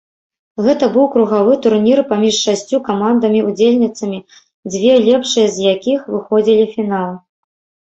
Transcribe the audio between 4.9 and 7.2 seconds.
лепшыя з якіх выходзілі фінал.